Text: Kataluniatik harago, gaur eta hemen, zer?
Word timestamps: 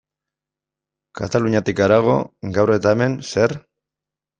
Kataluniatik 1.21 1.85
harago, 1.87 2.19
gaur 2.59 2.77
eta 2.81 2.99
hemen, 2.99 3.23
zer? 3.33 3.61